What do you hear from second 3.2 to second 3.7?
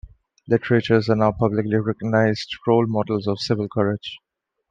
of civil